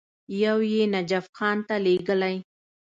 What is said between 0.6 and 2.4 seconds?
یې نجف خان ته لېږلی.